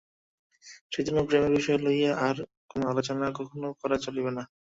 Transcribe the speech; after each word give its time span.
সেইজন্য 0.91 1.19
প্রেমের 1.27 1.53
বিষয় 1.57 1.77
লইয়া 1.85 2.11
কোন 2.69 2.81
আলোচনা 2.91 3.25
কখনও 3.37 3.69
করা 3.81 3.97
চলিবে 4.05 4.31
না। 4.31 4.43